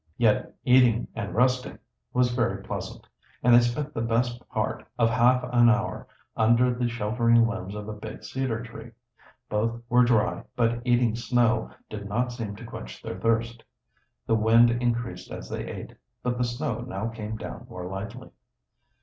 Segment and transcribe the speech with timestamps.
[0.17, 1.77] Yet eating and resting
[2.11, 3.05] was very pleasant,
[3.43, 7.87] and they spent the best part of half an hour under the sheltering limbs of
[7.87, 8.93] a big cedar tree.
[9.47, 13.63] Both were dry, but eating snow did not seem to quench their thirst.
[14.25, 15.93] The wind increased as they ate,
[16.23, 18.31] but the snow now came down more lightly.